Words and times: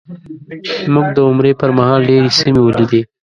موږ 0.93 1.07
د 1.15 1.17
عمرې 1.27 1.51
په 1.59 1.65
مهال 1.77 2.01
ډېرې 2.09 2.29
سیمې 2.39 2.61
ولیدې. 2.63 3.01